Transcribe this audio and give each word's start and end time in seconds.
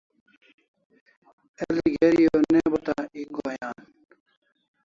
El'i 1.67 1.93
geri 1.97 2.27
o 2.39 2.41
ne 2.57 2.61
bata 2.73 2.97
ek 3.21 3.29
goi'n 3.37 3.63
an 3.69 3.79